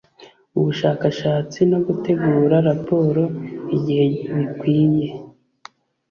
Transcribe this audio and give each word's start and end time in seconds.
ubushakashatsi 0.57 1.59
no 1.71 1.79
gutegura 1.87 2.55
raporo 2.69 3.23
igihe 3.75 4.05
bikwiye 4.35 5.07